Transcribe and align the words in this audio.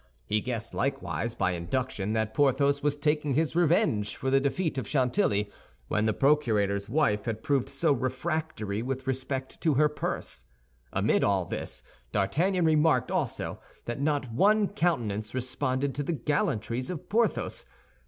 He 0.25 0.41
guessed, 0.41 0.73
likewise, 0.73 1.35
by 1.35 1.51
induction, 1.51 2.13
that 2.13 2.33
Porthos 2.33 2.81
was 2.81 2.97
taking 2.97 3.35
his 3.35 3.55
revenge 3.55 4.15
for 4.15 4.31
the 4.31 4.39
defeat 4.39 4.79
of 4.79 4.87
Chantilly, 4.87 5.51
when 5.89 6.07
the 6.07 6.11
procurator's 6.13 6.89
wife 6.89 7.25
had 7.25 7.43
proved 7.43 7.69
so 7.69 7.93
refractory 7.93 8.81
with 8.81 9.05
respect 9.05 9.61
to 9.61 9.75
her 9.75 9.89
purse. 9.89 10.45
Amid 10.91 11.23
all 11.23 11.45
this, 11.45 11.83
D'Artagnan 12.13 12.65
remarked 12.65 13.11
also 13.11 13.59
that 13.85 14.01
not 14.01 14.31
one 14.31 14.69
countenance 14.69 15.35
responded 15.35 15.93
to 15.93 16.01
the 16.01 16.13
gallantries 16.13 16.89
of 16.89 17.07
Porthos. 17.07 17.67